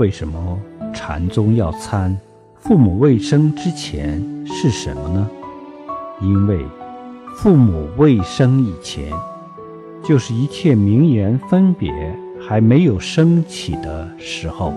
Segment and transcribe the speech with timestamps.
[0.00, 0.58] 为什么
[0.94, 2.16] 禅宗要参
[2.56, 5.30] 父母未生之前是什么呢？
[6.22, 6.64] 因为
[7.36, 9.12] 父母未生以前，
[10.02, 11.92] 就是一切名言分别
[12.40, 14.72] 还没有升起的时候。